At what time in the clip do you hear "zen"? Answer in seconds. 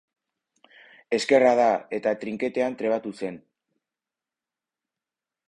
3.21-3.39